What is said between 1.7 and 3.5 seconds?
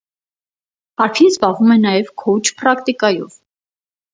է նաև քոուչ պրակտիկայով։